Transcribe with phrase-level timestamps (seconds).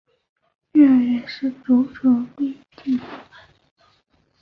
[0.71, 2.09] 越位是足球
[2.39, 3.03] 运动的规则。